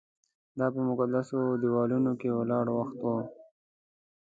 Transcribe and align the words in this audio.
دا 0.57 0.65
په 0.73 0.79
مقدسو 0.89 1.39
دیوالونو 1.61 2.11
کې 2.19 2.29
ولاړ 2.37 2.65
وخت 2.77 2.97
و. 3.01 3.05